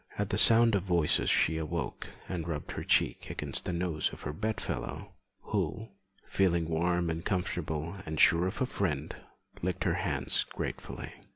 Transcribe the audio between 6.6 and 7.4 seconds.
warm and